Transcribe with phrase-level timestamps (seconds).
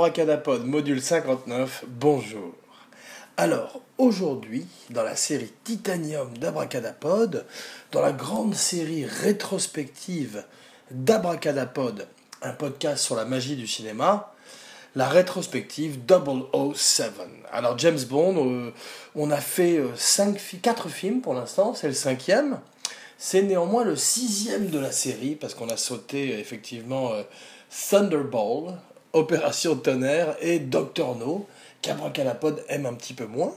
[0.00, 2.54] Abracadapod, module 59, bonjour.
[3.36, 7.44] Alors, aujourd'hui, dans la série Titanium d'Abracadapod,
[7.92, 10.42] dans la grande série rétrospective
[10.90, 12.06] d'Abracadapod,
[12.40, 14.32] un podcast sur la magie du cinéma,
[14.94, 17.12] la rétrospective 007.
[17.52, 18.72] Alors, James Bond, euh,
[19.14, 22.60] on a fait 5, euh, 4 films pour l'instant, c'est le cinquième.
[23.18, 27.22] C'est néanmoins le sixième de la série, parce qu'on a sauté effectivement euh,
[27.90, 28.78] Thunderball,
[29.12, 31.46] Opération Tonnerre et Doctor No,
[31.82, 33.54] qu'Abracadapod aime un petit peu moins.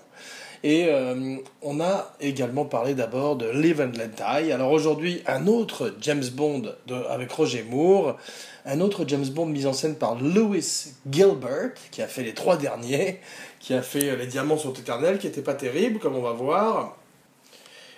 [0.63, 4.51] Et euh, on a également parlé d'abord de Live and Let Die.
[4.51, 6.73] Alors aujourd'hui, un autre James Bond
[7.09, 8.17] avec Roger Moore,
[8.65, 12.55] un autre James Bond mis en scène par Lewis Gilbert, qui a fait les trois
[12.55, 13.19] derniers,
[13.59, 16.95] qui a fait Les Diamants sont éternels, qui n'était pas terrible, comme on va voir.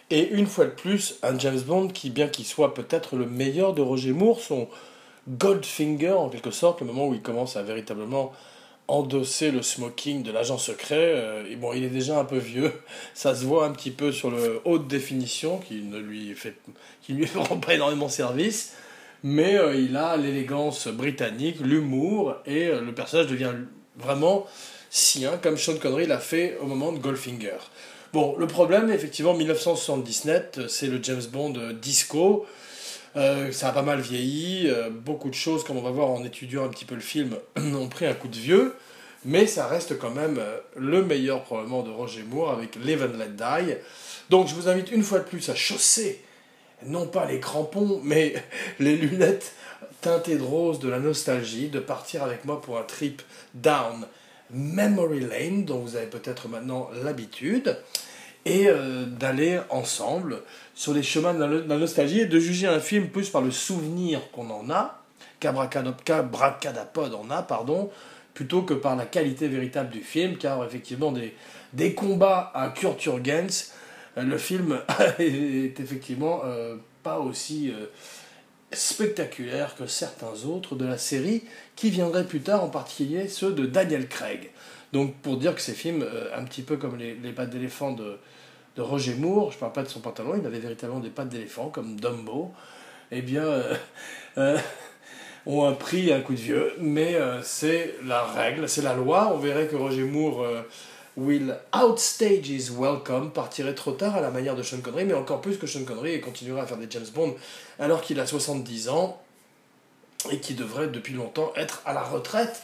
[0.09, 3.73] Et une fois de plus, un James Bond qui, bien qu'il soit peut-être le meilleur
[3.73, 4.67] de Roger Moore, son
[5.27, 8.33] Goldfinger en quelque sorte, le moment où il commence à véritablement
[8.87, 11.13] endosser le smoking de l'agent secret.
[11.15, 12.71] Euh, bon, il est déjà un peu vieux,
[13.13, 16.55] ça se voit un petit peu sur le haute définition qui ne lui fait,
[17.01, 18.73] qui lui rend pas énormément service,
[19.23, 23.53] mais euh, il a l'élégance britannique, l'humour et euh, le personnage devient
[23.97, 24.45] vraiment
[24.89, 27.57] sien comme Sean Connery l'a fait au moment de Goldfinger.
[28.13, 32.45] Bon, le problème, effectivement, 1977, c'est le James Bond disco.
[33.17, 36.23] Euh, ça a pas mal vieilli, euh, beaucoup de choses, comme on va voir en
[36.25, 38.75] étudiant un petit peu le film, ont pris un coup de vieux,
[39.23, 43.17] mais ça reste quand même euh, le meilleur probablement de Roger Moore avec Live and
[43.17, 43.75] Let Die.
[44.29, 46.21] Donc je vous invite une fois de plus à chausser,
[46.85, 48.35] non pas les crampons, mais
[48.79, 49.53] les lunettes
[50.01, 53.21] teintées de rose de la nostalgie, de partir avec moi pour un trip
[53.53, 54.05] down
[54.51, 57.77] Memory Lane, dont vous avez peut-être maintenant l'habitude
[58.45, 60.41] et euh, d'aller ensemble
[60.75, 64.31] sur les chemins de la, nostalgie et de juger un film plus par le souvenir
[64.31, 65.01] qu'on en a,
[65.39, 67.89] qu'Abracadapod en a, pardon,
[68.33, 71.33] plutôt que par la qualité véritable du film, car effectivement des,
[71.73, 73.73] des combats à Kurt Jurgens,
[74.17, 74.79] euh, le film
[75.19, 77.73] est effectivement euh, pas aussi
[78.71, 81.43] spectaculaire que certains autres de la série
[81.75, 84.51] qui viendraient plus tard, en particulier ceux de Daniel Craig.
[84.91, 86.05] Donc pour dire que ces films,
[86.35, 88.17] un petit peu comme les, les d'éléphant de,
[88.75, 91.29] de Roger Moore, je ne parle pas de son pantalon, il avait véritablement des pattes
[91.29, 92.51] d'éléphant comme Dumbo,
[93.11, 93.75] eh bien, euh,
[94.37, 94.57] euh,
[95.45, 99.31] ont pris un coup de vieux, mais euh, c'est la règle, c'est la loi.
[99.33, 100.45] On verrait que Roger Moore
[101.15, 105.39] will outstage his welcome, partirait trop tard à la manière de Sean Connery, mais encore
[105.39, 107.35] plus que Sean Connery et continuera à faire des James Bond
[107.79, 109.21] alors qu'il a 70 ans
[110.31, 112.63] et qui devrait depuis longtemps être à la retraite,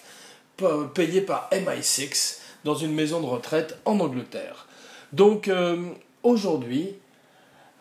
[0.93, 4.67] payé par MI6 dans une maison de retraite en Angleterre.
[5.13, 5.77] Donc euh,
[6.23, 6.95] aujourd'hui,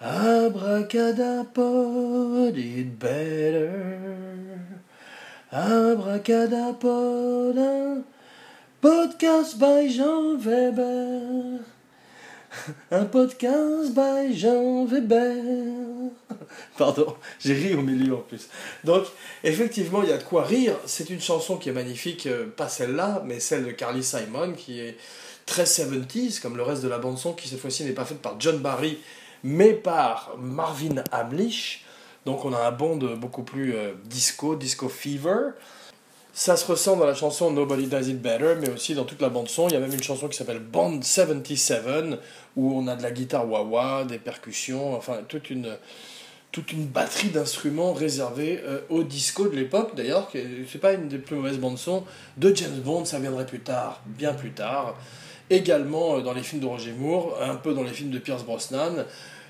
[0.00, 3.70] abracadapod it better.
[5.52, 8.02] Abracadapod, un
[8.80, 11.60] podcast by Jean Weber.
[12.90, 16.10] Un podcast by Jean Weber.
[16.76, 18.48] Pardon, j'ai ri au milieu en plus.
[18.82, 19.04] Donc,
[19.44, 20.74] effectivement, il y a de quoi rire.
[20.86, 24.80] C'est une chanson qui est magnifique, euh, pas celle-là, mais celle de Carly Simon, qui
[24.80, 24.96] est
[25.50, 28.36] très 70s, comme le reste de la bande-son, qui cette fois-ci n'est pas faite par
[28.38, 28.98] John Barry,
[29.42, 31.84] mais par Marvin Hamlish.
[32.24, 35.54] Donc on a un bond beaucoup plus euh, disco, disco fever.
[36.32, 39.28] Ça se ressent dans la chanson Nobody Does It Better, mais aussi dans toute la
[39.28, 39.66] bande-son.
[39.66, 41.82] Il y a même une chanson qui s'appelle Bond 77,
[42.54, 45.76] où on a de la guitare wah-wah, des percussions, enfin toute une,
[46.52, 49.96] toute une batterie d'instruments réservés euh, au disco de l'époque.
[49.96, 50.30] D'ailleurs,
[50.70, 52.04] c'est pas une des plus mauvaises bandes-son
[52.36, 54.94] de James Bond, ça viendrait plus tard, bien plus tard
[55.50, 58.44] également euh, dans les films de Roger Moore, un peu dans les films de Pierce
[58.44, 59.04] Brosnan,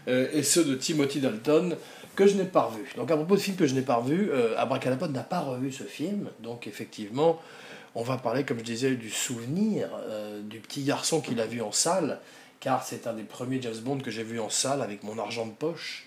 [0.09, 1.77] euh, et ceux de Timothy Dalton,
[2.17, 2.91] que je n'ai pas revu.
[2.97, 5.85] Donc à propos de films que je n'ai pas revu, euh, n'a pas revu ce
[5.85, 7.41] film, donc effectivement,
[7.95, 9.89] on va parler, comme je disais, du souvenir
[10.45, 12.21] du petit garçon qu'il a vu en salle,
[12.61, 15.45] car c'est un des premiers James Bond que j'ai vu en salle avec mon argent
[15.45, 16.07] de poche.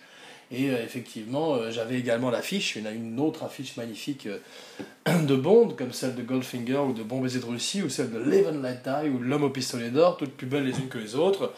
[0.54, 5.92] Et euh, effectivement, euh, j'avais également l'affiche, une, autre affiche magnifique euh, de Bond, comme
[5.92, 9.20] celle de Goldfinger ou de Bon baiser de Russie, ou celle de Let Die ou
[9.20, 11.52] L'homme au pistolet d'or, toutes plus belles les unes que les autres.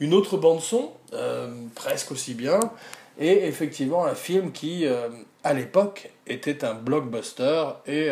[0.00, 0.92] Une autre bande-son,
[1.74, 2.58] presque aussi bien,
[3.18, 4.86] et effectivement un film qui,
[5.44, 8.08] à l'époque, était un blockbuster et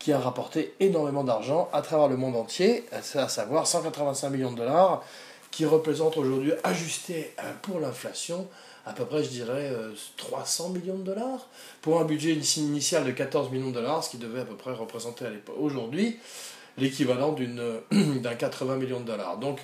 [0.00, 4.56] qui a rapporté énormément d'argent à travers le monde entier, à savoir 185 millions de
[4.56, 5.04] dollars,
[5.52, 7.32] qui représente aujourd'hui, ajusté
[7.62, 8.48] pour l'inflation,
[8.86, 9.72] à peu près, je dirais,
[10.16, 11.48] 300 euh, millions de dollars,
[11.80, 14.72] pour un budget initial de 14 millions de dollars, ce qui devait à peu près
[14.72, 16.18] représenter à l'époque, aujourd'hui,
[16.76, 17.32] l'équivalent
[17.90, 19.38] d'un 80 millions de dollars.
[19.38, 19.60] Donc,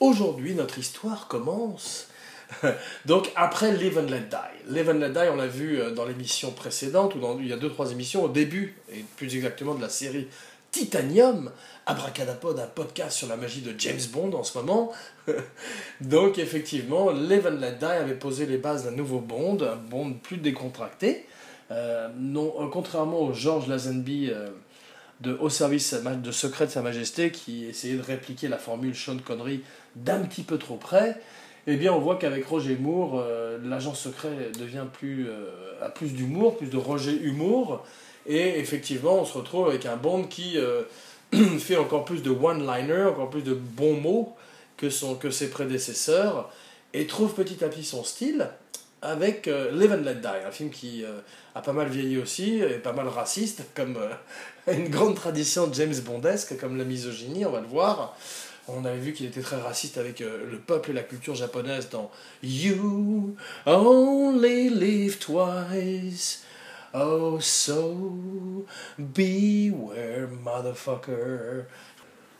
[0.00, 2.08] aujourd'hui, notre histoire commence
[3.06, 4.72] Donc après Live and Let Die.
[4.74, 7.52] Live and Let Die, on l'a vu euh, dans l'émission précédente, ou dans, il y
[7.52, 10.28] a deux, trois émissions, au début, et plus exactement de la série
[10.72, 11.52] Titanium,
[11.86, 14.90] Abracadapod, un podcast sur la magie de James Bond en ce moment.
[16.00, 20.38] Donc effectivement, Live and Let avait posé les bases d'un nouveau Bond, un Bond plus
[20.38, 21.26] décontracté.
[21.70, 24.32] Euh, non, euh, contrairement au George Lazenby
[25.20, 29.18] de Au service de secret de Sa Majesté, qui essayait de répliquer la formule Sean
[29.18, 29.62] Connery
[29.94, 31.20] d'un petit peu trop près,
[31.66, 36.12] eh bien on voit qu'avec Roger Moore, euh, l'agent secret devient plus, euh, a plus
[36.12, 37.84] d'humour, plus de Roger humour,
[38.26, 40.82] et effectivement on se retrouve avec un Bond qui euh,
[41.58, 44.36] fait encore plus de one-liner, encore plus de bons mots
[44.76, 46.50] que, son, que ses prédécesseurs,
[46.94, 48.48] et trouve petit à petit son style
[49.00, 51.04] avec Live and Let Die, un film qui
[51.56, 53.98] a pas mal vieilli aussi, et pas mal raciste, comme
[54.72, 58.16] une grande tradition James Bondesque, comme la misogynie, on va le voir.
[58.68, 61.88] On avait vu qu'il était très raciste avec euh, le peuple et la culture japonaise
[61.90, 62.10] dans
[62.44, 63.34] You
[63.66, 66.44] Only Live Twice.
[66.94, 68.66] Oh, so
[68.98, 71.64] beware, motherfucker.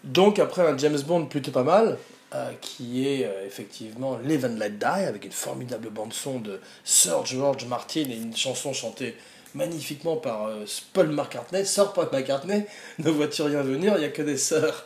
[0.05, 1.97] Donc, après un James Bond plutôt pas mal,
[2.35, 7.25] euh, qui est euh, effectivement Live and Let Die, avec une formidable bande-son de Sir
[7.25, 9.17] George Martin et une chanson chantée
[9.55, 12.65] magnifiquement par euh, Paul McCartney, sort Paul McCartney,
[12.99, 14.85] ne vois-tu rien venir, il n'y a que des sœurs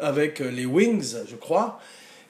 [0.00, 1.80] avec les Wings, je crois,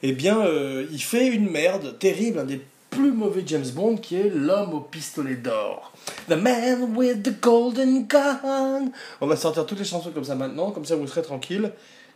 [0.02, 0.46] eh bien,
[0.90, 2.60] il fait une merde terrible, un des
[2.92, 5.92] plus mauvais James Bond, qui est L'homme au pistolet d'or.
[6.28, 8.92] The man with the golden gun.
[9.20, 11.72] On va sortir toutes les chansons comme ça maintenant, comme ça vous serez tranquille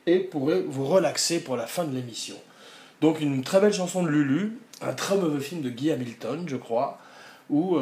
[0.06, 2.37] et pourrez vous relaxer pour la fin de l'émission.
[3.00, 6.56] Donc une très belle chanson de Lulu, un très mauvais film de Guy Hamilton, je
[6.56, 6.99] crois,
[7.49, 7.79] où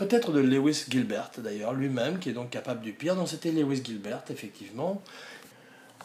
[0.00, 3.14] Peut-être de Lewis Gilbert d'ailleurs, lui-même, qui est donc capable du pire.
[3.16, 5.02] Non, c'était Lewis Gilbert, effectivement.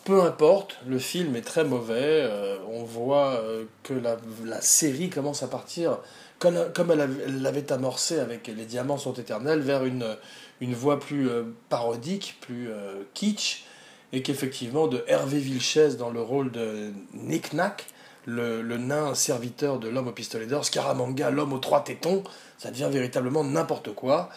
[0.06, 1.98] Peu importe, le film est très mauvais.
[2.00, 5.98] Euh, on voit euh, que la, série commence à partir,
[6.38, 6.56] comme,
[6.92, 10.16] elle l'avait amorcé avec Les Diamants sont éternels, vers une,
[10.62, 12.70] une voie plus euh, parodique, plus
[13.16, 13.66] kitsch,
[14.14, 17.88] et qu'effectivement, de Hervé Vilches dans le rôle de Nick Nack,
[18.28, 22.24] le, le nain serviteur de l'homme au pistolet d'or, Scaramanga, l'homme aux trois tétons,
[22.60, 24.30] ça devient véritablement n'importe quoi.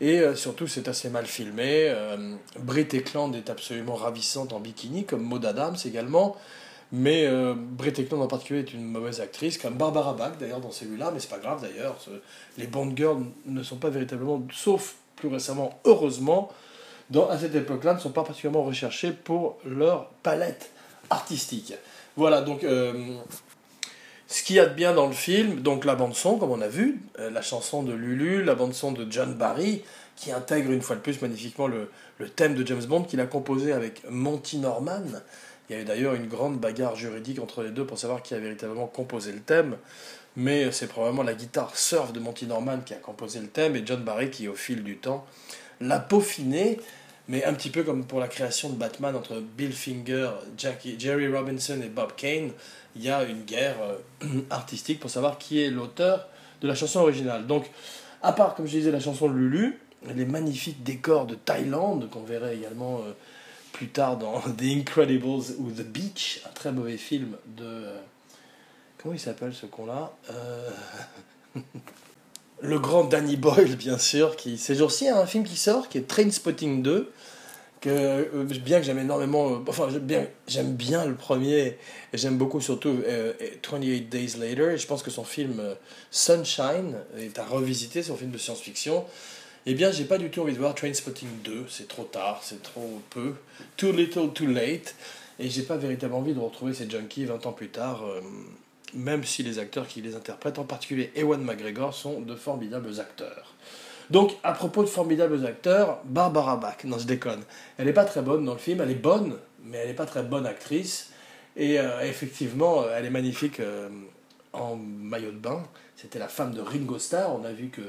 [0.00, 1.88] Et euh, surtout, c'est assez mal filmé.
[1.88, 6.36] Euh, Britt Eklund est absolument ravissante en bikini, comme Maud Adams également.
[6.92, 10.72] Mais euh, Britt Eklund en particulier est une mauvaise actrice, comme Barbara Bach d'ailleurs dans
[10.72, 11.96] celui-là, mais c'est pas grave d'ailleurs.
[12.58, 16.50] Les Bond Girls ne sont pas véritablement, sauf plus récemment, heureusement,
[17.10, 20.70] dans, à cette époque-là, ne sont pas particulièrement recherchées pour leur palette
[21.10, 21.74] artistique.
[22.16, 22.64] Voilà, donc
[24.30, 26.68] ce qu'il y a de bien dans le film, donc la bande-son, comme on a
[26.68, 29.82] vu, euh, la chanson de Lulu, la bande-son de John Barry,
[30.14, 31.90] qui intègre une fois de plus magnifiquement le,
[32.36, 35.02] thème de James Bond qu'il a composé avec Monty Norman.
[35.68, 38.34] Il y a eu d'ailleurs une grande bagarre juridique entre les deux pour savoir qui
[38.34, 39.76] a véritablement composé le thème.
[40.36, 43.82] Mais c'est probablement la guitare surf de Monty Norman qui a composé le thème et
[43.84, 45.26] John Barry qui, au fil du temps,
[45.80, 46.78] l'a peaufiné.
[47.30, 51.28] Mais un petit peu comme pour la création de Batman entre Bill Finger, Jackie, Jerry
[51.28, 52.50] Robinson et Bob Kane,
[52.96, 53.76] il y a une guerre
[54.24, 56.26] euh, artistique pour savoir qui est l'auteur
[56.60, 57.46] de la chanson originale.
[57.46, 57.70] Donc,
[58.20, 59.78] à part, comme je disais, la chanson de Lulu,
[60.12, 63.12] les magnifiques décors de Thaïlande, qu'on verrait également euh,
[63.70, 67.64] plus tard dans The Incredibles ou The Beach, un très mauvais film de...
[67.64, 68.00] Euh,
[68.98, 70.10] comment il s'appelle ce con-là
[72.60, 75.98] Le grand Danny Boyle, bien sûr, qui ces jours-ci a un film qui sort, qui
[75.98, 77.10] est Trainspotting 2,
[77.80, 80.26] que euh, bien que j'aime énormément, euh, enfin j'aime bien,
[80.64, 81.78] bien le premier,
[82.12, 85.62] j'aime beaucoup surtout 28 euh, Days Later, et je pense que son film
[86.10, 89.04] Sunshine est à revisiter, son film de science-fiction.
[89.66, 92.62] Eh bien, j'ai pas du tout envie de voir Trainspotting 2, c'est trop tard, c'est
[92.62, 93.34] trop peu,
[93.76, 94.94] too little, too late,
[95.38, 98.04] et j'ai pas véritablement envie de retrouver ces junkies 20 ans plus tard,
[98.94, 103.54] même si les acteurs qui les interprètent, en particulier Ewan McGregor, sont de formidables acteurs.
[104.10, 107.42] Donc, à propos de formidables acteurs, Barbara Bach, non, je déconne.
[107.78, 110.06] Elle n'est pas très bonne dans le film, elle est bonne, mais elle n'est pas
[110.06, 111.10] très bonne actrice.
[111.56, 113.88] Et euh, effectivement, euh, elle est magnifique euh,
[114.52, 115.62] en maillot de bain.
[115.96, 117.34] C'était la femme de Ringo Starr.
[117.38, 117.82] On a vu que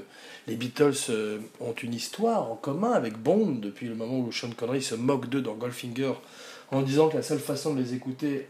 [0.47, 4.81] les Beatles ont une histoire en commun avec Bond depuis le moment où Sean Connery
[4.81, 6.13] se moque d'eux dans Goldfinger
[6.71, 8.47] en disant que la seule façon de les écouter,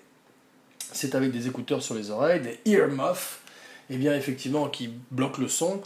[0.92, 3.42] c'est avec des écouteurs sur les oreilles, des earmuffs,
[3.92, 5.82] et bien effectivement qui bloquent le son.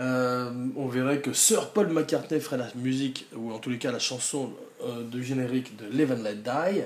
[0.00, 3.92] Euh, on verrait que Sir Paul McCartney ferait la musique, ou en tous les cas
[3.92, 6.82] la chanson euh, de générique de Live and Let Die,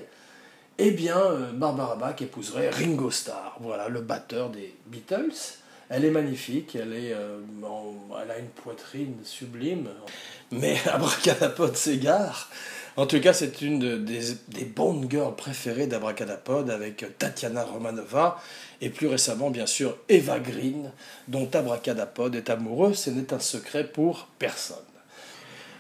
[0.79, 5.57] eh bien euh, Barbara Bach épouserait Ringo Starr, voilà, le batteur des Beatles.
[5.91, 9.89] Elle est magnifique, elle, est, elle a une poitrine sublime,
[10.51, 12.51] mais Abracadapod s'égare.
[12.99, 18.39] En tout cas, c'est une des, des Bond Girls préférées d'Abracadapod avec Tatiana Romanova
[18.81, 20.93] et plus récemment, bien sûr, Eva Green,
[21.27, 22.95] dont Abracadapod est amoureux.
[22.95, 24.77] Ce n'est un secret pour personne.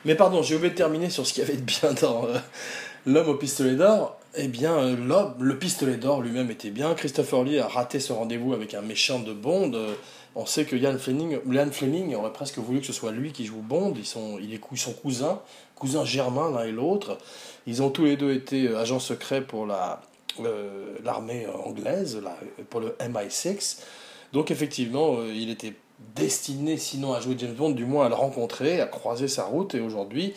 [0.05, 2.39] Mais pardon, oublié de terminer sur ce qu'il y avait de bien dans euh,
[3.07, 4.19] L'homme au pistolet d'or.
[4.37, 6.95] Eh bien, euh, l'homme, le pistolet d'or lui-même était bien.
[6.95, 9.73] Christopher Lee a raté ce rendez-vous avec un méchant de Bond.
[9.75, 9.95] Euh,
[10.35, 13.95] on sait que Ian Fleming, aurait presque voulu que ce soit lui qui joue Bond.
[13.97, 15.41] Ils sont, il est, son cousin,
[15.75, 17.19] cousin germain l'un et l'autre.
[17.67, 20.01] Ils ont tous les deux été agents secrets pour la,
[21.05, 22.21] l'armée anglaise,
[22.71, 23.79] pour le MI6.
[24.33, 25.75] Donc effectivement, euh, il était
[26.15, 29.75] destiné sinon à jouer James Bond, du moins à le rencontrer, à croiser sa route.
[29.75, 30.35] Et aujourd'hui,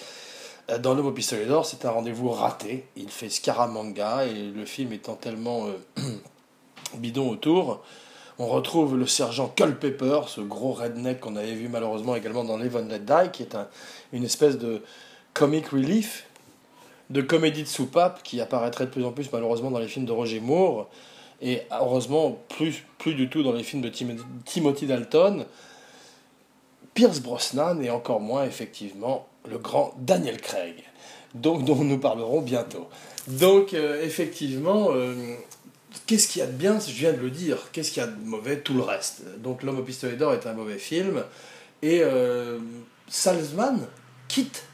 [0.81, 2.86] dans Le Beau Pistolet d'Or, c'est un rendez-vous raté.
[2.96, 5.67] Il fait Scaramanga et le film étant tellement
[6.98, 7.84] bidon autour,
[8.39, 12.75] on retrouve le sergent Culpepper, ce gros redneck qu'on avait vu malheureusement également dans Live
[12.75, 13.67] and Let Die, qui est un,
[14.13, 14.81] une espèce de
[15.34, 16.25] comic relief,
[17.12, 20.12] de comédie de soupape qui apparaîtrait de plus en plus malheureusement dans les films de
[20.12, 20.89] Roger Moore,
[21.41, 23.91] et heureusement plus, du tout dans les films de
[24.46, 25.46] Timothy Dalton,
[26.94, 30.84] Pierce Brosnan et encore moins effectivement le grand Daniel Craig,
[31.34, 32.88] dont nous parlerons bientôt.
[33.27, 35.36] Donc euh, effectivement, euh,
[36.06, 37.58] qu'est-ce qu'il y a de bien Je viens de le dire.
[37.72, 39.24] Qu'est-ce qu'il y a de mauvais Tout le reste.
[39.39, 41.24] Donc L'homme au pistolet d'or est un mauvais film.
[41.82, 42.60] Et euh,
[43.08, 43.88] Salzman
[44.27, 44.65] quitte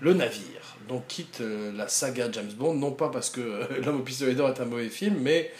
[0.00, 0.59] le navire.
[0.90, 4.34] Donc quitte euh, la saga James Bond, non pas parce que euh, L'homme au pistolet
[4.34, 5.50] d'or est un mauvais film, mais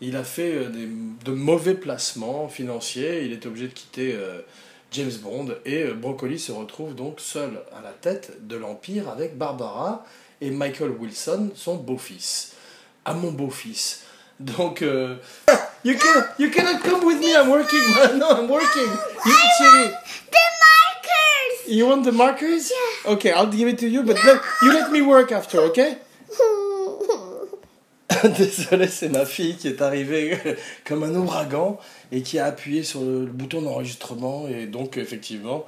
[0.00, 3.22] il a fait de mauvais placements financiers.
[3.24, 4.16] Il est obligé de quitter
[4.92, 5.48] James Bond.
[5.66, 10.06] Et Broccoli se retrouve donc seul à la tête de l'Empire avec Barbara
[10.40, 12.54] et Michael Wilson, son beau-fils.
[13.04, 14.04] À mon beau-fils.
[14.40, 15.16] Donc, euh,
[15.84, 18.90] you, can, you cannot come with me, I'm working, I'm working.
[21.70, 22.72] You want the markers?
[22.72, 23.12] Yeah.
[23.12, 25.98] Okay, I'll give it to you, but let, you let me work after, okay?
[28.36, 30.36] Désolé, c'est ma fille qui est arrivée
[30.84, 31.78] comme un ouragan
[32.10, 34.48] et qui a appuyé sur le bouton d'enregistrement.
[34.48, 35.64] Et donc, effectivement,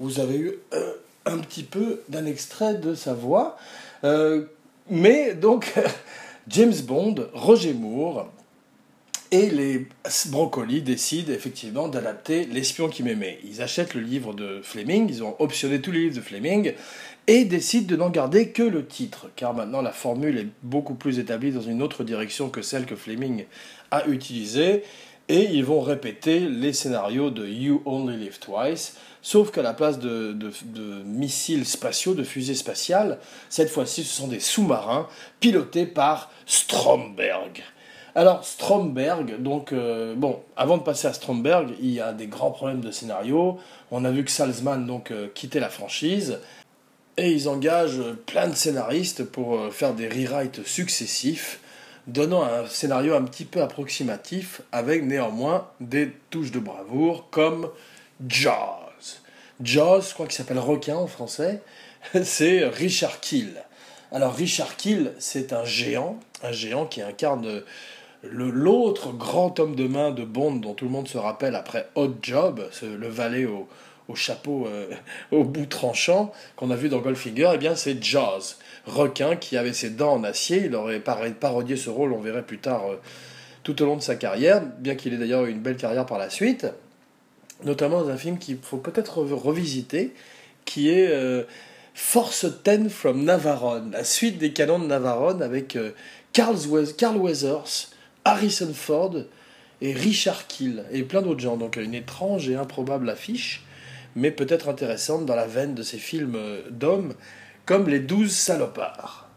[0.00, 0.94] vous avez eu euh,
[1.26, 3.58] un petit peu d'un extrait de sa voix.
[4.04, 4.46] Euh,
[4.88, 5.74] mais donc,
[6.48, 8.26] James Bond, Roger Moore
[9.32, 9.86] et les
[10.28, 13.38] Broncoli décident effectivement d'adapter L'espion qui m'aimait.
[13.44, 16.74] Ils achètent le livre de Fleming, ils ont optionné tous les livres de Fleming
[17.26, 21.18] et décident de n'en garder que le titre, car maintenant la formule est beaucoup plus
[21.18, 23.46] établie dans une autre direction que celle que Fleming
[23.90, 24.84] a utilisée,
[25.28, 30.00] et ils vont répéter les scénarios de You Only Live Twice, Sauf qu'à la place
[30.00, 30.36] de,
[31.04, 35.06] missiles spatiaux, de fusées spatiales, cette fois-ci, ce sont des sous-marins
[35.38, 37.62] pilotés par Stromberg.
[38.14, 42.50] Alors, Stromberg, donc, euh, bon, avant de passer à Stromberg, il y a des grands
[42.50, 43.58] problèmes de scénario.
[43.90, 46.38] On a vu que Salzman, donc, euh, quittait la franchise.
[47.16, 51.60] Et ils engagent plein de scénaristes pour euh, faire des rewrites successifs,
[52.06, 57.70] donnant un scénario un petit peu approximatif, avec néanmoins des touches de bravoure comme
[58.28, 59.20] Jaws.
[59.62, 61.62] Jaws, je crois qu'il s'appelle requin en français,
[62.24, 63.54] c'est Richard Kill.
[64.10, 67.62] Alors Richard Kill, c'est un géant, un géant qui incarne
[68.22, 72.14] l'autre grand homme de main de Bond dont tout le monde se rappelle après Hot
[72.22, 73.68] Job, le valet au,
[74.14, 74.90] chapeau euh,
[75.30, 79.72] au bout tranchant qu'on a vu dans Goldfinger, eh bien c'est Jaws, requin qui avait
[79.72, 82.96] ses dents en acier, il aurait parodié ce rôle, on verrait plus tard euh,
[83.62, 86.18] tout au long de sa carrière, bien qu'il ait d'ailleurs eu une belle carrière par
[86.18, 86.66] la suite
[87.64, 90.12] notamment dans un film qu'il faut peut-être revisiter,
[90.64, 91.44] qui est euh,
[91.94, 95.78] Force 10 from Navarone, la suite des canons de Navarone avec
[96.32, 97.91] Carl, Weathers,
[98.24, 99.16] Harrison Ford
[99.80, 101.56] et Richard Kill, et plein d'autres gens.
[101.56, 103.64] Donc une étrange et improbable affiche,
[104.14, 107.14] mais peut-être intéressante dans la veine de ces films euh, d'hommes,
[107.66, 109.28] comme Les Douze Salopards.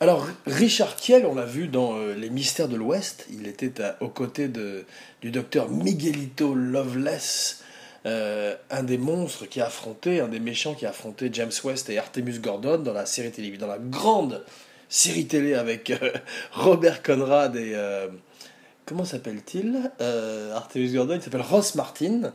[0.00, 4.08] Alors, Richard Kiel, on l'a vu dans euh, Les Mystères de l'Ouest, il était aux
[4.08, 4.84] côtés de,
[5.20, 7.62] du docteur Miguelito Loveless,
[8.04, 11.88] euh, un des monstres qui a affronté, un des méchants qui a affronté James West
[11.88, 14.44] et Artemus Gordon dans la série télé, dans la grande
[14.92, 16.12] série télé avec euh,
[16.52, 17.74] Robert Conrad et.
[18.86, 19.90] comment s'appelle-t-il?
[20.54, 22.32] Artemus Gordon, il s'appelle Ross Martin.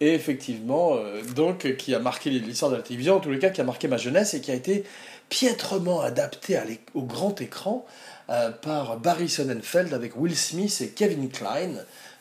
[0.00, 0.96] Et effectivement,
[1.34, 3.88] donc, qui a marqué l'histoire de la télévision, en tous les cas, qui a marqué
[3.88, 4.84] ma jeunesse et qui a été
[5.28, 6.58] piètrement adapté
[6.94, 7.84] au grand écran
[8.30, 11.70] euh, par Barry Sonnenfeld avec Will Smith et Kevin Klein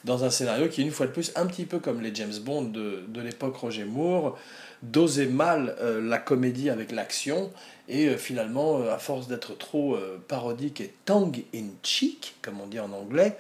[0.06, 2.64] dans un scénario qui, une fois de plus, un petit peu comme les James Bond
[2.64, 4.38] de, l'époque Roger Moore,
[4.84, 7.52] dosait mal euh, la comédie avec l'action
[7.90, 12.80] et euh, finalement, à force d'être trop parodique et tongue in cheek, comme on dit
[12.80, 13.38] en anglais,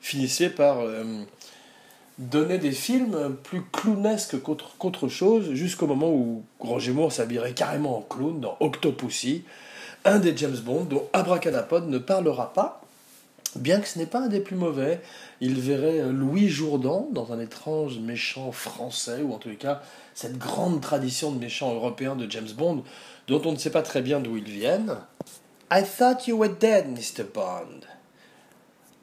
[0.00, 0.78] finissait par
[2.18, 8.02] donner des films plus clownesques qu'autre chose, jusqu'au moment où Roger Moore s'habillerait carrément en
[8.02, 9.44] clown dans Octopussy,
[10.04, 12.82] un des James Bond dont Abracadapod ne parlera pas,
[13.56, 15.00] bien que ce n'est pas un des plus mauvais.
[15.40, 19.82] Il verrait Louis Jourdan dans un étrange méchant français, ou en tous les cas
[20.14, 22.84] cette grande tradition de méchants européens de James Bond,
[23.28, 24.96] dont on ne sait pas très bien d'où ils viennent.
[25.72, 27.24] I thought you were dead, Mr.
[27.24, 27.86] Bond.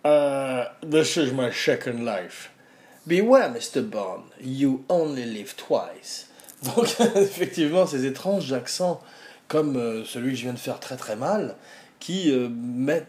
[0.03, 2.51] Uh, this is my second life.
[3.05, 3.81] Beware, Mr.
[3.81, 6.27] Bond, you only live twice.
[6.63, 9.01] Donc, effectivement, ces étranges accents,
[9.47, 11.55] comme euh, celui que je viens de faire très très mal,
[11.99, 12.49] qui, euh,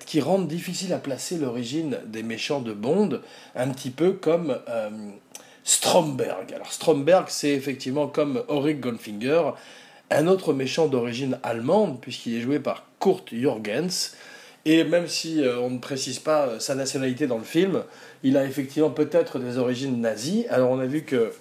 [0.06, 3.20] qui rendent difficile à placer l'origine des méchants de Bond,
[3.54, 4.90] un petit peu comme euh,
[5.64, 6.52] Stromberg.
[6.54, 9.50] Alors, Stromberg, c'est effectivement comme Auric Goldfinger,
[10.10, 14.14] un autre méchant d'origine allemande, puisqu'il est joué par Kurt Jürgens.
[14.64, 17.84] Et même si on ne précise pas sa nationalité dans le film,
[18.22, 20.46] il a effectivement peut-être des origines nazies.
[20.50, 21.32] Alors on a vu que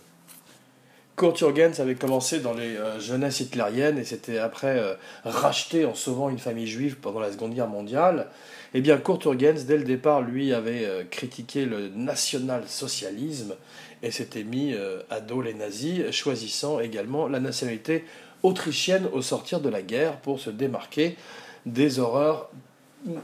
[1.17, 4.93] Kurt Jürgens avait commencé dans les euh, jeunesses hitlériennes et s'était après euh,
[5.25, 8.27] racheté en sauvant une famille juive pendant la Seconde Guerre mondiale.
[8.75, 13.55] Eh bien, Kurt Jürgens, dès le départ, lui, avait euh, critiqué le national-socialisme
[14.03, 14.75] et s'était mis
[15.09, 18.05] à dos les nazis, choisissant également la nationalité
[18.43, 21.17] autrichienne au sortir de la guerre pour se démarquer
[21.65, 22.51] des horreurs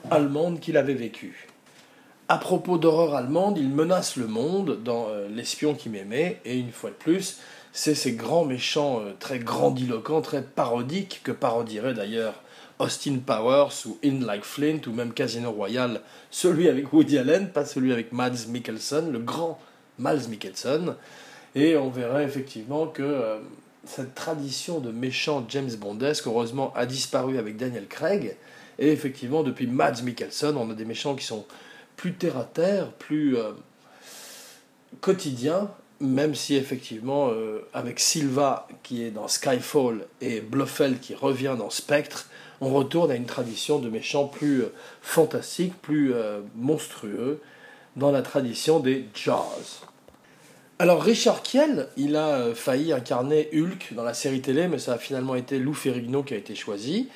[0.10, 1.48] allemandes qu'il avait vécues.
[2.28, 6.90] À propos d'horreur allemande, il menace le monde dans L'espion qui m'aimait, et une fois
[6.90, 7.38] de plus,
[7.74, 12.36] c'est ces grands méchants euh, très grandiloquents, très parodiques, que parodierait d'ailleurs
[12.78, 17.66] Austin Powers ou In Like Flint ou même Casino Royale, celui avec Woody Allen, pas
[17.66, 19.60] celui avec Mads Mikkelsen, le grand
[19.98, 20.96] Mads Mikkelsen.
[21.56, 23.40] Et on verrait effectivement que euh,
[23.86, 28.38] cette tradition de méchants James Bondesque, heureusement, a disparu avec Daniel Craig.
[28.78, 31.46] Et effectivement, depuis Mads Mikkelsen, on a des méchants qui sont
[31.96, 33.52] plus terre à terre, plus euh,
[35.02, 35.72] quotidiens,
[36.04, 41.70] même si effectivement, euh, avec Silva qui est dans Skyfall et Blofeld qui revient dans
[41.70, 47.42] Spectre, on retourne à une tradition de méchants plus euh, fantastiques, plus euh, monstrueux,
[47.96, 49.86] dans la tradition des Jaws.
[50.78, 54.98] Alors Richard Kiel, il a failli incarner Hulk dans la série télé, mais ça a
[54.98, 57.08] finalement été Lou Ferrigno qui a été choisi.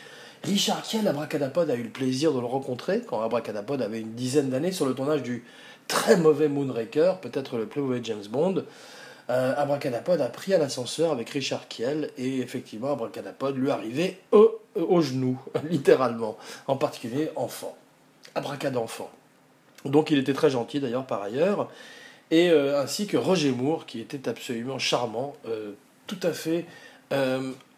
[0.44, 4.50] Richard Kiel, Abracadapod a eu le plaisir de le rencontrer quand Abracadapod avait une dizaine
[4.50, 5.44] d'années sur le tournage du
[5.88, 8.64] très mauvais Moonraker, peut-être le plus mauvais James Bond.
[9.30, 14.60] Euh, Abracadapod a pris à l'ascenseur avec Richard Kiel et effectivement Abracadapod lui arrivait au,
[14.76, 15.38] au genou,
[15.70, 17.76] littéralement, en particulier enfant.
[18.36, 19.12] Abracadenfant.
[19.84, 21.70] Donc il était très gentil d'ailleurs par ailleurs,
[22.32, 25.74] et euh, ainsi que Roger Moore qui était absolument charmant, euh,
[26.08, 26.66] tout à fait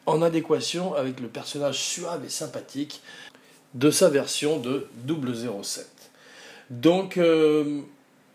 [0.08, 3.02] en adéquation avec le personnage suave et sympathique
[3.76, 5.88] de sa version de 007.
[6.72, 7.20] Donc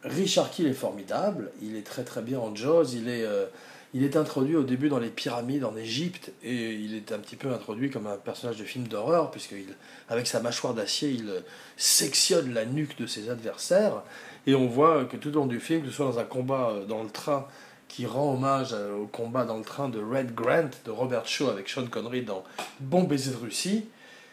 [0.05, 3.47] Richard Kiel est formidable, il est très très bien en Jaws, il est, euh,
[3.95, 7.37] il est introduit au début dans les pyramides en Égypte et il est un petit
[7.37, 11.41] peu introduit comme un personnage de film d'horreur puisqu'avec sa mâchoire d'acier il euh,
[11.79, 14.03] sectionne la nuque de ses adversaires
[14.47, 16.71] et on voit que tout au long du film, que ce soit dans un combat
[16.71, 17.47] euh, dans le train
[17.89, 21.69] qui rend hommage au combat dans le train de Red Grant de Robert Shaw avec
[21.69, 22.43] Sean Connery dans
[22.81, 23.87] Bon baiser de Russie,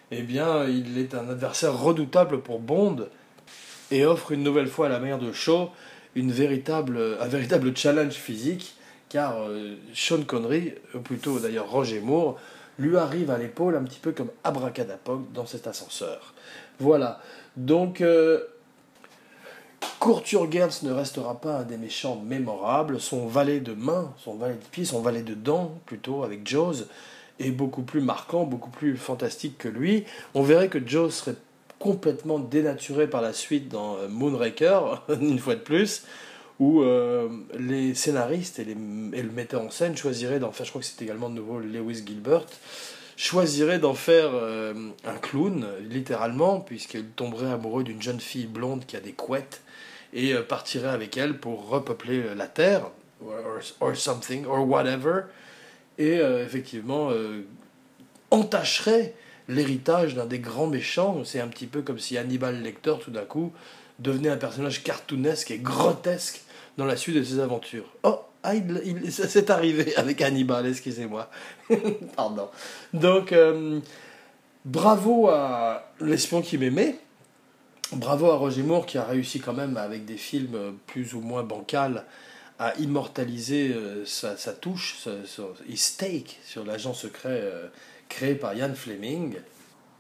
[0.09, 3.07] eh bien il est un adversaire redoutable pour Bond
[3.91, 5.69] et offre une nouvelle fois à la manière de Shaw
[6.15, 8.75] une véritable, un véritable challenge physique,
[9.09, 12.37] car euh, Sean Connery, ou plutôt d'ailleurs Roger Moore,
[12.79, 16.33] lui arrive à l'épaule un petit peu comme Abracadapod dans cet ascenseur.
[16.79, 17.21] Voilà.
[17.55, 18.41] Donc, euh,
[20.03, 22.99] ne restera pas un des méchants mémorables.
[22.99, 26.85] Son valet de main, son valet de pied, son valet de dents, plutôt, avec Jaws,
[27.39, 30.05] est beaucoup plus marquant, beaucoup plus fantastique que lui.
[30.33, 31.35] On verrait que Jaws serait
[31.81, 36.03] complètement dénaturé par la suite dans euh, Moonraker, une fois de plus,
[36.59, 40.71] où euh, les scénaristes et, les, et, le metteur en scène choisiraient d'en faire, je
[40.71, 42.45] crois que c'est également de nouveau Lewis Gilbert,
[43.17, 44.73] choisiraient d'en faire euh,
[45.05, 49.61] un clown, littéralement, puisqu'il tomberait amoureux d'une jeune fille blonde qui a des couettes,
[50.13, 52.91] et partirait avec elle pour repeupler la Terre,
[53.79, 55.21] or, something, or whatever,
[55.97, 57.11] et effectivement
[58.29, 59.13] entacherait
[59.51, 61.23] l'héritage d'un des grands méchants.
[61.23, 63.51] C'est un petit peu comme si Hannibal Lecter, tout d'un coup,
[63.99, 66.41] devenait un personnage cartoonesque et grotesque
[66.77, 67.85] dans la suite de ses aventures.
[68.03, 71.29] Oh, ah, il, ça s'est arrivé avec Hannibal, excusez-moi.
[72.15, 72.49] Pardon.
[72.93, 73.79] Donc, euh,
[74.65, 76.97] bravo à l'espion qui m'aimait.
[77.91, 81.43] Bravo à Roger Moore qui a réussi quand même avec des films plus ou moins
[81.43, 82.05] bancals
[82.57, 85.43] à immortaliser euh, sa, touche, sa,
[85.75, 87.67] stake sur l'agent secret euh,
[88.11, 89.35] créé par Ian Fleming.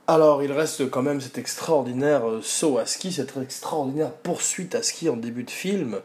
[0.05, 4.83] Alors, il reste quand même cet extraordinaire euh, saut à ski, cette extraordinaire poursuite à
[4.83, 6.01] ski en début de film,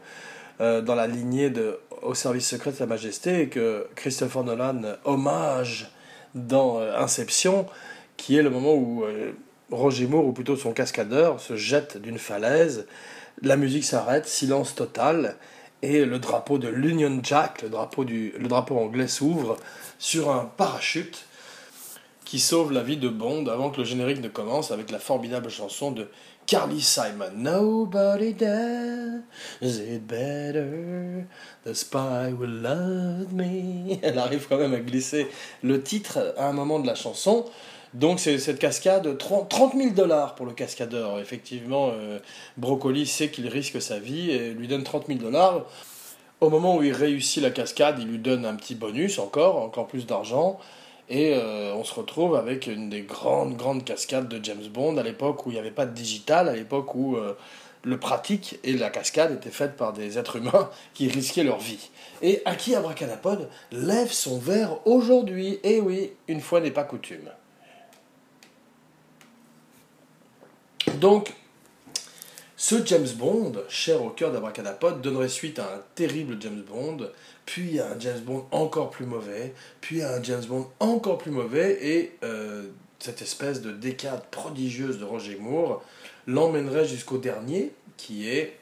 [0.61, 5.91] euh, dans la lignée de Au service secret de Sa Majesté, que Christopher Nolan hommage
[6.33, 7.67] dans euh, Inception,
[8.15, 9.03] qui est le moment où
[9.69, 12.87] Roger Moore, ou plutôt son cascadeur, se jette d'une falaise.
[13.43, 15.35] La musique s'arrête, silence total,
[15.83, 19.57] et le drapeau de l'Union Jack, le drapeau, du, le drapeau anglais, s'ouvre
[19.99, 21.26] sur un parachute
[22.27, 25.49] qui sauve la vie de Bond avant que le générique ne commence avec la formidable
[25.49, 26.09] chanson de
[26.45, 27.31] Carly Simon.
[27.37, 29.21] Nobody does
[29.61, 31.23] it better,
[31.65, 33.97] the spy will love me.
[34.03, 35.27] Elle arrive quand même à glisser
[35.63, 37.45] le titre à un moment de la chanson.
[37.93, 41.21] Donc c'est cette cascade, 30 000 dollars pour le cascadeur.
[41.21, 42.19] Effectivement, euh,
[42.57, 45.65] Brocoli sait qu'il risque sa vie et lui donne 30 000 dollars.
[46.41, 49.87] Au moment où il réussit la cascade, il lui donne un petit bonus encore, encore
[49.87, 50.59] plus d'argent.
[51.09, 55.03] Et euh, on se retrouve avec une des grandes, grandes cascades de James Bond à
[55.03, 57.37] l'époque où il n'y avait pas de digital, à l'époque où euh,
[57.83, 61.89] le pratique et la cascade étaient faites par des êtres humains qui risquaient leur vie.
[62.21, 65.59] Et Aki Abracadapod lève son verre aujourd'hui.
[65.63, 67.29] Et oui, une fois n'est pas coutume.
[70.95, 71.33] Donc,
[72.59, 77.07] ce James Bond, cher au cœur d'Abracadapod, donnerait suite à un terrible James Bond,
[77.45, 81.29] puis à un James Bond encore plus mauvais, puis à un James Bond encore plus
[81.29, 82.63] mauvais, et euh,
[82.97, 85.83] cette espèce de décade prodigieuse de Roger Moore
[86.25, 88.57] l'emmènerait jusqu'au dernier, qui est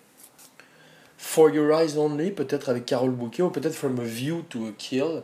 [1.18, 4.72] For Your Eyes Only, peut-être avec Carol Bouquet, ou peut-être From a View to a
[4.78, 5.24] Kill,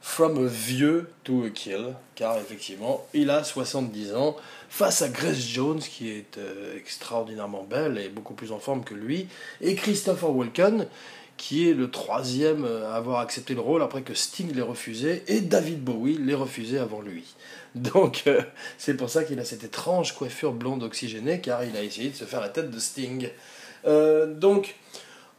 [0.00, 4.36] From a Vieux to a Kill, car effectivement, il a 70 ans,
[4.74, 8.92] face à Grace Jones, qui est euh, extraordinairement belle et beaucoup plus en forme que
[8.92, 9.28] lui,
[9.60, 10.88] et Christopher Walken,
[11.36, 15.42] qui est le troisième à avoir accepté le rôle après que Sting l'ait refusé, et
[15.42, 17.36] David Bowie l'ait refusé avant lui.
[17.76, 18.42] Donc euh,
[18.76, 22.16] c'est pour ça qu'il a cette étrange coiffure blonde oxygénée, car il a essayé de
[22.16, 23.28] se faire la tête de Sting.
[23.86, 24.74] Euh, donc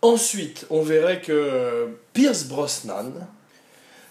[0.01, 3.11] ensuite, on verrait que Pierce Brosnan,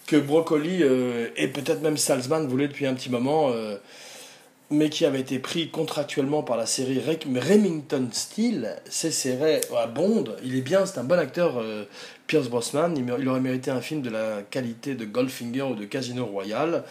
[0.07, 3.55] que Broccoli et peut-être même Salzman voulaient depuis un petit moment
[4.71, 10.25] mais qui avait été pris contractuellement par la série Remington Steel, s'essaierait à Bond.
[10.43, 11.85] Il est bien, c'est un bon acteur, euh,
[12.27, 12.95] Pierce Brosnan.
[12.97, 16.85] Il, aurait mérité un film de la qualité de Goldfinger ou de Casino Royale.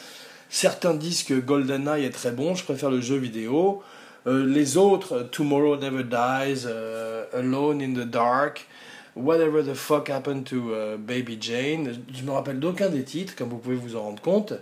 [0.50, 3.82] Certains disent que GoldenEye est très bon, je préfère le jeu vidéo.
[4.28, 8.68] Euh, les autres, Tomorrow Never Dies, euh, Alone in the Dark,
[9.16, 13.60] Whatever the Fuck Happened to Baby Jane, je me rappelle d'aucun des titres, comme vous
[13.60, 14.54] pouvez vous en rendre compte.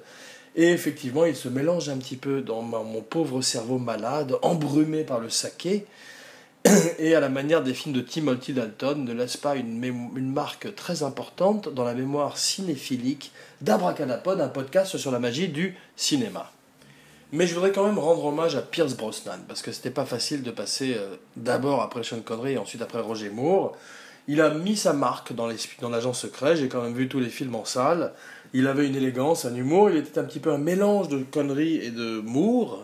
[0.56, 5.20] Et effectivement, il se mélange un petit peu dans mon pauvre cerveau malade, embrumé par
[5.20, 5.86] le saké.
[7.00, 11.04] Et à la manière des films de Timothy Dalton, ne laisse pas une, marque très
[11.04, 16.52] importante dans la mémoire cinéphilique d'Abracadapod, un podcast sur la magie du cinéma.
[17.32, 20.44] Mais je voudrais quand même rendre hommage à Pierce Brosnan, parce que c'était pas facile
[20.44, 23.78] de passer euh, d'abord après Sean Connery et ensuite après Roger Moore.
[24.28, 27.56] Il a mis sa marque dans l'agent secret, j'ai quand même vu tous les films
[27.56, 28.14] en salle.
[28.54, 31.78] Il avait une élégance, un humour, il était un petit peu un mélange de conneries
[31.78, 32.84] et de mour,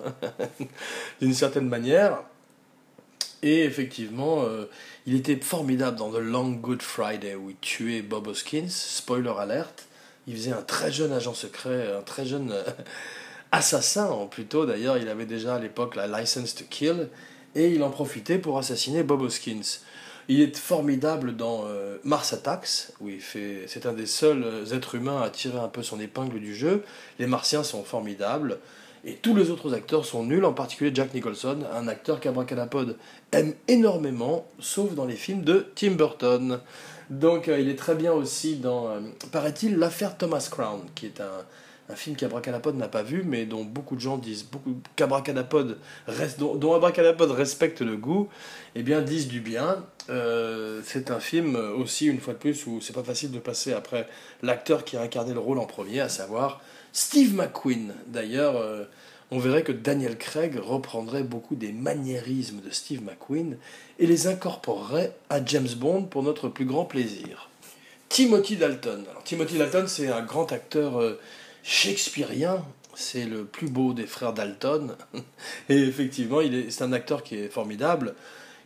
[1.22, 2.24] d'une certaine manière.
[3.44, 4.66] Et effectivement, euh,
[5.06, 9.88] il était formidable dans The Long Good Friday où il tuait Bob Hoskins, spoiler alert.
[10.26, 12.64] Il faisait un très jeune agent secret, un très jeune euh,
[13.52, 14.66] assassin plutôt.
[14.66, 17.10] D'ailleurs, il avait déjà à l'époque la license to kill
[17.56, 19.80] et il en profitait pour assassiner Bob Hoskins.
[20.30, 24.76] Il est formidable dans euh, Mars Attacks, où il fait, c'est un des seuls euh,
[24.76, 26.84] êtres humains à tirer un peu son épingle du jeu.
[27.18, 28.60] Les Martiens sont formidables.
[29.06, 32.98] Et tous les autres acteurs sont nuls, en particulier Jack Nicholson, un acteur qu'Abracadapod
[33.32, 36.60] aime énormément, sauf dans les films de Tim Burton.
[37.10, 38.90] Donc euh, il est très bien aussi dans,
[39.32, 41.46] paraît-il, l'affaire Thomas Crown, qui est un,
[41.90, 45.78] un film qu'Abracadapod n'a pas vu, mais dont beaucoup de gens disent, beaucoup qu'Abracadapod
[46.38, 48.28] dont, dont Abracadapod respecte le goût,
[48.76, 49.86] eh bien disent du bien.
[50.10, 53.74] Euh, c'est un film aussi, une fois de plus, où c'est pas facile de passer
[53.74, 54.08] après
[54.42, 57.94] l'acteur qui a incarné le rôle en premier, à savoir Steve McQueen.
[58.08, 58.84] D'ailleurs, euh,
[59.32, 63.58] on verrait que Daniel Craig reprendrait beaucoup des maniérismes de Steve McQueen
[64.00, 67.50] et les incorporerait à James Bond pour notre plus grand plaisir.
[68.10, 69.04] Timothy Dalton.
[69.26, 71.02] Timothy Dalton, c'est un grand acteur.
[71.02, 71.20] Euh,
[71.68, 72.64] shakespearien.
[72.96, 74.96] C'est le plus beau des frères Dalton.
[75.70, 78.16] Et effectivement, c'est un acteur qui est formidable,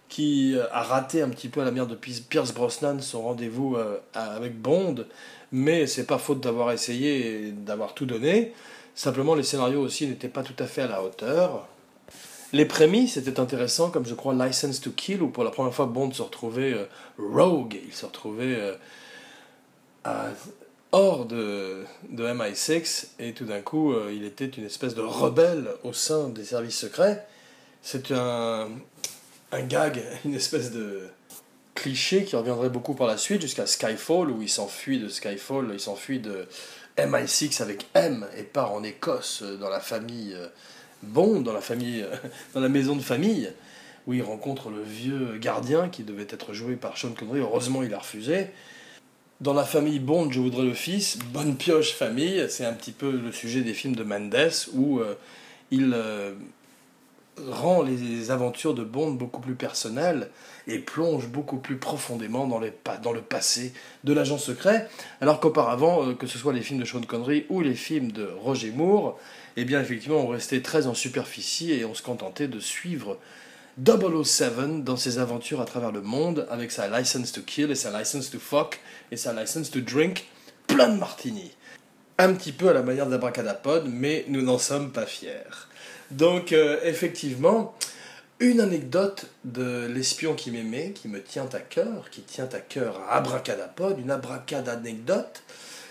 [0.08, 3.76] qui euh, a raté un petit peu à la manière de Pierce Brosnan son rendez-vous
[3.76, 5.06] euh, avec Bond.
[5.52, 8.54] Mais c'est pas faute d'avoir essayé d'avoir tout donné.
[8.96, 11.68] Simplement, les scénarios aussi n'étaient pas tout à fait à la hauteur.
[12.54, 15.88] Les prémices étaient intéressants, comme je crois License to Kill, où pour la première fois
[15.88, 16.86] Bond se retrouvait euh,
[17.18, 18.78] rogue, il se retrouvait
[20.92, 25.70] hors de, de MI6 et tout d'un coup euh, il était une espèce de rebelle
[25.84, 27.26] au sein des services secrets.
[27.82, 28.70] C'est un,
[29.52, 31.08] un gag, une espèce de
[31.76, 35.80] cliché qui reviendrait beaucoup par la suite jusqu'à Skyfall où il s'enfuit de Skyfall, il
[35.80, 36.48] s'enfuit de
[36.98, 40.36] MI6 avec M et part en Écosse euh, dans la famille
[41.04, 42.06] Bond dans la, famille,
[42.54, 43.52] dans la maison de famille,
[44.08, 47.40] où il rencontre le vieux gardien qui devait être joué par Sean Connery.
[47.40, 48.48] Heureusement, il a refusé.
[49.42, 51.18] Dans la famille Bond, je voudrais le fils.
[51.34, 55.16] Bonne pioche famille, c'est un petit peu le sujet des films de Mendes où euh,
[55.72, 56.34] il euh,
[57.50, 60.30] rend les aventures de Bond beaucoup plus personnelles
[60.68, 63.74] et plonge beaucoup plus profondément dans, le passé
[64.04, 64.88] de l'agent secret,
[65.22, 68.30] alors qu'auparavant, euh, que ce soit les films de Sean Connery ou les films de
[68.44, 69.18] Roger Moore,
[69.58, 73.18] eh bien effectivement on restait très en superficie et on se contentait de suivre
[73.78, 77.98] 007 dans ses aventures à travers le monde avec sa license to kill et sa
[77.98, 78.80] license to fuck
[79.12, 80.28] et sa license to drink
[80.68, 81.52] plein de martini.
[82.18, 85.70] Un petit peu à la manière d'Abracadapod, mais nous n'en sommes pas fiers.
[86.12, 87.74] Donc euh, effectivement,
[88.40, 93.00] une anecdote de l'espion qui m'aimait, qui me tient à cœur, qui tient à cœur
[93.08, 95.44] à Abracadapod, une abracad-anecdote,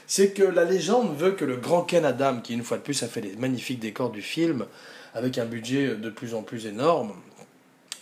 [0.07, 3.03] c'est que la légende veut que le grand Ken Adam, qui une fois de plus
[3.05, 4.67] a fait les magnifiques décors du film,
[5.15, 7.13] avec un budget de plus en plus énorme,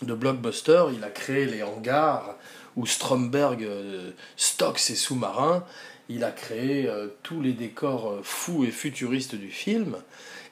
[0.01, 2.37] de blockbuster, il a créé les hangars
[2.75, 5.65] où Stromberg euh, stocke ses sous-marins,
[6.07, 9.97] il a créé euh, tous les décors euh, fous et futuristes du film,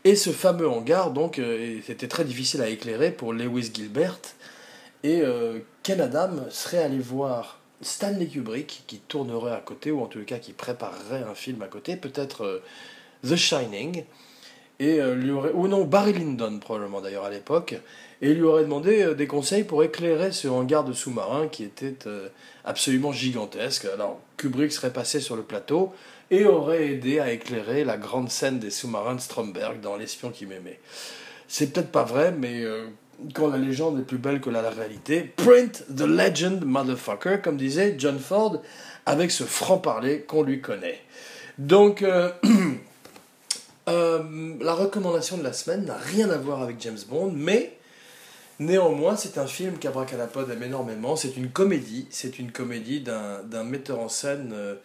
[0.04, 1.42] et ce fameux hangar, donc,
[1.86, 4.20] c'était très difficile à éclairer pour Lewis Gilbert,
[5.04, 5.22] et
[5.84, 10.38] Ken Adam serait allé voir Stanley Kubrick, qui tournerait à côté, ou en tout cas
[10.38, 12.62] qui préparerait un film à côté, peut-être
[13.28, 14.06] The Shining,
[14.80, 17.76] et ou non, Barry Lyndon probablement d'ailleurs à l'époque,
[18.21, 21.63] et il lui aurait demandé euh, des conseils pour éclairer ce hangar de sous-marin qui
[21.63, 22.30] était euh,
[22.65, 23.86] absolument gigantesque.
[23.93, 25.93] Alors Kubrick serait passé sur le plateau
[26.32, 30.45] et aurait aidé à éclairer la grande scène des sous-marins de Stromberg dans L'espion qui
[30.45, 30.80] m'aimait.
[31.47, 32.88] C'est peut-être pas vrai, mais euh,
[33.34, 37.95] quand la légende est plus belle que la réalité, print the legend, motherfucker, comme disait
[37.97, 38.62] John Ford,
[39.06, 40.99] avec ce franc-parler qu'on lui connaît.
[41.58, 42.01] Donc,
[43.88, 47.77] la recommandation de la semaine n'a rien à voir avec James Bond, mais
[48.60, 51.15] Néanmoins, c'est un film qu'Abracadapod aime énormément.
[51.15, 52.08] C'est une comédie.
[52.10, 54.76] C'est une comédie d'un metteur en scène euh,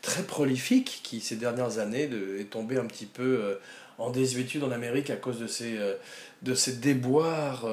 [0.00, 2.08] très prolifique qui, ces dernières années,
[2.38, 3.54] est tombé un petit peu euh,
[3.98, 5.94] en désuétude en Amérique à cause de ses, euh,
[6.80, 7.66] déboires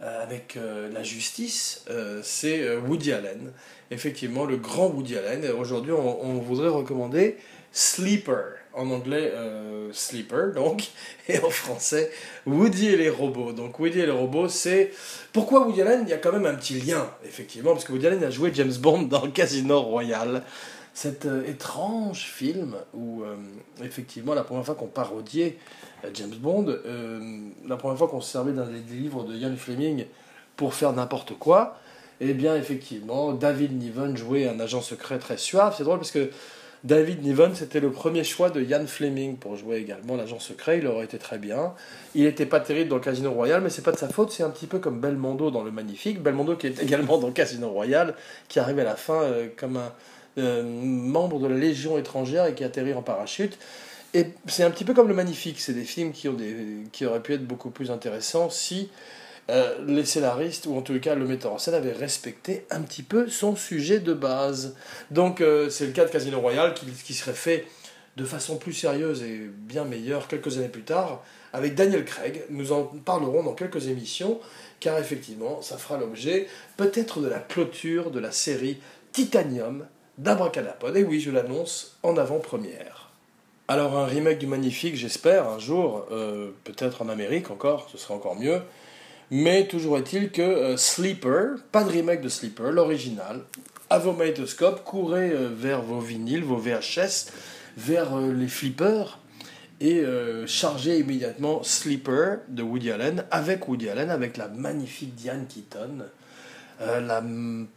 [0.00, 0.56] avec
[0.92, 1.84] la justice.
[2.22, 3.52] c'est Woody Allen.
[3.90, 5.44] Effectivement, le grand Woody Allen.
[5.58, 7.36] Aujourd'hui, on, on voudrait recommander
[7.72, 10.88] Sleeper en anglais euh, Sleeper, donc,
[11.28, 12.10] et en français
[12.46, 13.52] Woody et les robots.
[13.52, 14.92] Donc Woody et les robots, c'est...
[15.32, 18.06] Pourquoi Woody Allen Il y a quand même un petit lien, effectivement, parce que Woody
[18.06, 20.42] Allen a joué James Bond dans Casino Royale.
[20.94, 23.36] Cet euh, étrange film où, euh,
[23.82, 25.58] effectivement, la première fois qu'on parodiait
[26.14, 26.78] James Bond,
[27.66, 30.06] la première fois qu'on se servait d'un des livres de Ian Fleming
[30.54, 31.76] pour faire n'importe quoi,
[32.20, 35.74] eh bien, effectivement, David Niven jouait un agent secret très suave.
[35.76, 36.30] C'est drôle parce que
[36.88, 40.78] David Niven, c'était le premier choix de Ian Fleming pour jouer également l'agent secret.
[40.78, 41.74] Il aurait été très bien.
[42.14, 44.32] Il n'était pas terrible dans le Casino Royal, mais c'est pas de sa faute.
[44.32, 46.22] C'est un petit peu comme Belmondo dans Le Magnifique.
[46.22, 48.14] Belmondo qui est également dans Casino Royal,
[48.48, 49.92] qui arrive à la fin euh, comme un
[50.38, 53.58] euh, membre de la Légion étrangère et qui atterrit en parachute.
[54.14, 55.60] Et c'est un petit peu comme Le Magnifique.
[55.60, 56.54] C'est des films qui, ont des,
[56.92, 58.88] qui auraient pu être beaucoup plus intéressants si
[59.50, 63.02] euh, les scénaristes, ou en tout cas le metteur en scène, avaient respecté un petit
[63.02, 64.76] peu son sujet de base.
[65.10, 67.66] Donc euh, c'est le cas de Casino Royale qui, qui, serait fait
[68.16, 72.42] de façon plus sérieuse et bien meilleure quelques années plus tard avec Daniel Craig.
[72.50, 74.38] Nous en parlerons dans quelques émissions,
[74.80, 78.78] car effectivement, ça fera l'objet peut-être de la clôture de la série
[79.12, 79.86] Titanium
[80.18, 80.96] d'Abracadapod.
[80.96, 83.12] Et oui, je l'annonce en avant-première.
[83.70, 88.14] Alors un remake du Magnifique, j'espère, un jour, euh, peut-être en Amérique encore, ce serait
[88.14, 88.62] encore mieux.
[89.30, 93.42] Mais toujours est-il que euh, Sleeper, pas de remake de Sleeper, l'original,
[93.90, 97.30] à vos magnétoscopes, courez euh, vers vos vinyles, vos VHS,
[97.76, 99.18] vers euh, les flippers
[99.80, 100.02] et
[100.48, 106.04] chargez immédiatement Sleeper de Woody Allen avec Woody Allen, avec la magnifique Diane Keaton,
[106.80, 107.22] la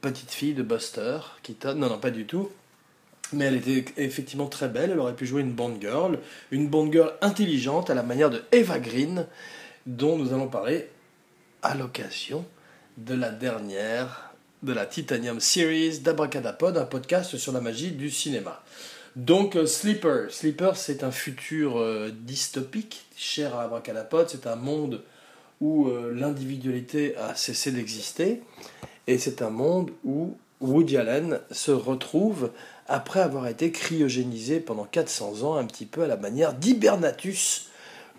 [0.02, 1.76] petite fille de Buster Keaton.
[1.76, 2.50] Non, non, pas du tout.
[3.34, 6.18] Mais elle était effectivement très belle, elle aurait pu jouer une Bond Girl,
[6.50, 9.28] une Bond Girl intelligente à la manière de Eva Green,
[9.86, 10.88] dont nous allons parler
[11.62, 12.46] à l'occasion
[12.98, 14.32] de la dernière
[14.64, 18.64] de la Titanium Series d'Abracadapod, un podcast sur la magie du cinéma.
[19.16, 25.02] Donc euh, Sleeper, Sleeper c'est un futur euh, dystopique, cher à Abracadapod, c'est un monde
[25.60, 28.42] où euh, l'individualité a cessé d'exister,
[29.08, 32.52] et c'est un monde où Woody Allen se retrouve
[32.88, 37.70] après avoir été cryogénisé pendant 400 ans, un petit peu à la manière d'Hibernatus,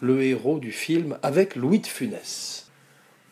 [0.00, 2.61] le héros du film avec Louis de Funès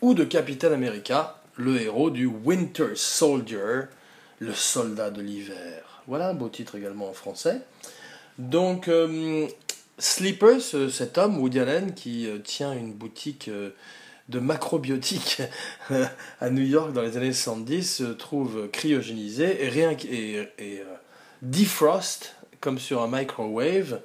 [0.02, 3.82] ou de Captain America, le héros du Winter Soldier,
[4.38, 6.02] le soldat de l'hiver.
[6.06, 7.60] Voilà un beau titre également en français.
[8.38, 9.46] Donc, euh,
[9.98, 13.70] Sleeper, ce- cet homme, Woody Allen, qui euh, tient une boutique euh,
[14.30, 15.42] de macrobiotique
[16.40, 20.84] à New York dans les années 70, se trouve cryogénisé et, rien, et, et, euh,
[21.42, 24.00] defrost, comme sur un microwave,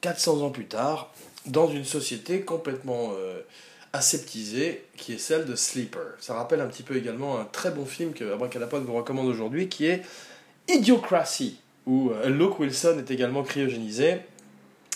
[0.00, 1.12] 400 ans plus tard,
[1.46, 3.40] dans une société complètement euh,
[3.92, 6.02] aseptisée, qui est celle de Sleeper.
[6.18, 9.68] Ça rappelle un petit peu également un très bon film que Abracadapod vous recommande aujourd'hui,
[9.68, 10.02] qui est
[10.68, 14.20] Idiocracy, où euh, Luke Wilson est également cryogénisé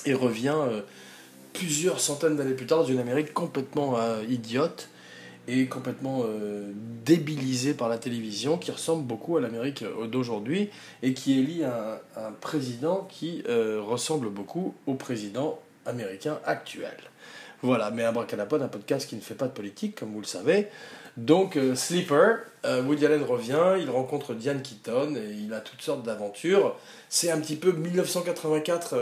[0.06, 0.80] et revient euh,
[1.52, 4.88] plusieurs centaines d'années plus tard dans une Amérique complètement euh, idiote
[5.48, 6.24] et complètement
[7.04, 10.70] débilisée par la télévision, qui ressemble beaucoup à l'Amérique d'aujourd'hui
[11.04, 16.96] et qui élit un, président qui ressemble beaucoup au président américain actuel.
[17.62, 20.68] Voilà, mais Abracadapod, un podcast qui ne fait pas de politique, comme vous le savez.
[21.16, 25.80] Donc, euh, Sleeper, euh, Woody Allen revient, il rencontre Diane Keaton et il a toutes
[25.80, 26.76] sortes d'aventures.
[27.08, 28.94] C'est un petit peu 1984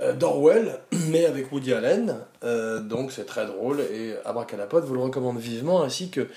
[0.00, 2.18] euh, d'Orwell, mais avec Woody Allen.
[2.88, 6.28] Donc, c'est très drôle et Abracadapod vous le recommande vivement, ainsi que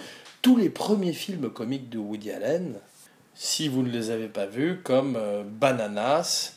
[0.42, 2.74] tous les premiers films comiques de Woody Allen,
[3.36, 6.56] si vous ne les avez pas vus, comme Bananas,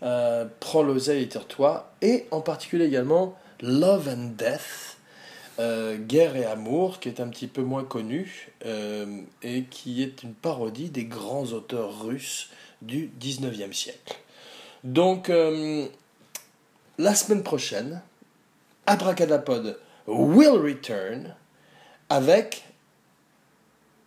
[0.00, 4.96] Prends l'oseille et tire-toi, et en particulier également Love and Death,
[5.58, 10.22] euh, Guerre et Amour, qui est un petit peu moins connu, euh, et qui est
[10.22, 12.50] une parodie des grands auteurs russes
[12.82, 14.16] du 19e siècle.
[14.84, 15.86] Donc, euh,
[16.98, 18.02] la semaine prochaine,
[18.86, 21.34] Abracadapod will return
[22.10, 22.64] avec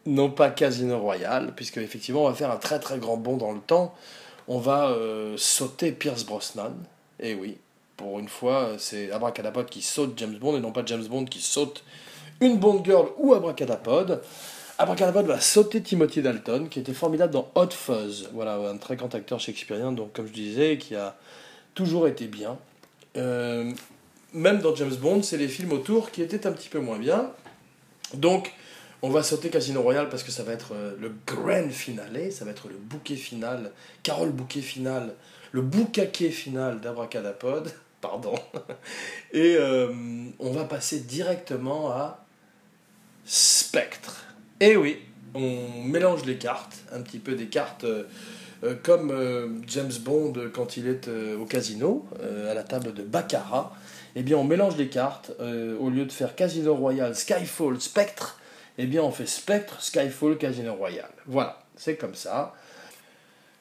[0.06, 3.52] non pas Casino Royale, puisque effectivement on va faire un très très grand bond dans
[3.52, 3.94] le temps.
[4.48, 4.96] On va
[5.38, 6.74] sauter Pierce Brosnan.
[7.20, 7.58] Et oui,
[8.00, 11.42] pour une fois, c'est Abracadapod qui saute James Bond et non pas James Bond qui
[11.42, 11.84] saute
[12.40, 14.22] une Bond Girl ou Abracadapod.
[14.78, 18.30] Abracadapod va sauter Timothy Dalton, qui était formidable dans Hot Fuzz.
[18.32, 21.18] Voilà, un très grand acteur shakespearien, donc comme je disais, qui a
[21.74, 22.58] toujours été bien.
[23.18, 23.70] Euh,
[24.34, 27.32] même dans James Bond, c'est les films autour qui étaient un petit peu moins bien.
[28.14, 28.54] Donc,
[29.02, 32.46] on va sauter Casino Royale parce que ça va être euh, le grand finale, ça
[32.46, 33.72] va être le bouquet final,
[34.04, 35.16] Carole bouquet final,
[35.52, 38.36] le boucaquet final d'Abracadapod, pardon.
[39.34, 39.94] Et euh,
[40.40, 42.26] on va passer directement à
[43.26, 44.26] Spectre.
[44.60, 45.00] Et oui,
[45.34, 48.04] on mélange les cartes, un petit peu des cartes euh,
[48.64, 51.08] euh, comme James Bond quand il est
[51.40, 52.06] au casino,
[52.50, 53.74] à la table de Baccarat.
[54.16, 55.32] Eh bien, on mélange les cartes.
[55.40, 58.40] au lieu de faire Casino Royale, Skyfall, Spectre,
[58.78, 61.12] eh bien, on fait Spectre, Skyfall, Casino Royale.
[61.28, 62.54] Voilà, c'est comme ça.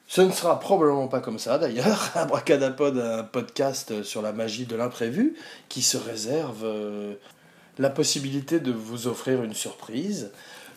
[0.09, 2.09] Ce ne sera probablement pas comme ça d'ailleurs.
[2.15, 5.35] Abracadapod a un podcast sur la magie de l'imprévu
[5.69, 7.13] qui se réserve euh,
[7.77, 10.31] la possibilité de vous offrir une surprise.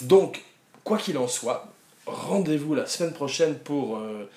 [0.04, 0.42] Donc,
[0.84, 1.72] quoi qu'il en soit,
[2.04, 4.28] rendez-vous la semaine prochaine pour euh,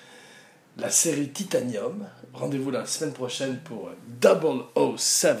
[0.78, 2.06] la série Titanium.
[2.32, 5.36] Rendez-vous la semaine prochaine pour euh, 007,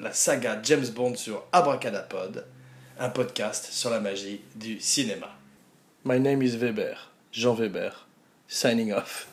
[0.00, 2.46] la saga James Bond sur Abracadapod,
[2.98, 5.28] un podcast sur la magie du cinéma.
[6.06, 8.06] My name is Weber, Jean Weber,
[8.52, 9.26] signing off.